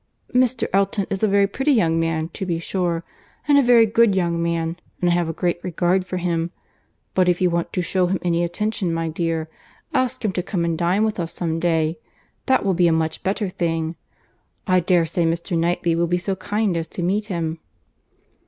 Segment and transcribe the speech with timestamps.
[0.33, 0.65] "Mr.
[0.73, 3.03] Elton is a very pretty young man, to be sure,
[3.47, 6.49] and a very good young man, and I have a great regard for him.
[7.13, 9.47] But if you want to shew him any attention, my dear,
[9.93, 11.99] ask him to come and dine with us some day.
[12.47, 13.95] That will be a much better thing.
[14.65, 15.55] I dare say Mr.
[15.55, 17.59] Knightley will be so kind as to meet him."